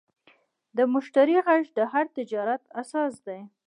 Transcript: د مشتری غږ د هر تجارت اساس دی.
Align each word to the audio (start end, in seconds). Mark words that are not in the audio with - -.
د 0.77 0.79
مشتری 0.93 1.37
غږ 1.47 1.63
د 1.77 1.79
هر 1.91 2.05
تجارت 2.17 2.61
اساس 2.81 3.13
دی. 3.25 3.39